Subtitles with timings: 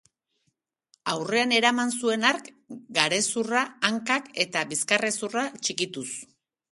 [1.11, 2.49] Aurrean eraman zuen hark,
[2.97, 3.61] garezurra,
[3.91, 6.07] hankak eta bizkarrezurra txikituz.